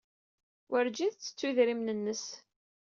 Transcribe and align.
Werǧin 0.69 1.11
tettettu 1.11 1.45
idrimen-nnes. 1.49 2.25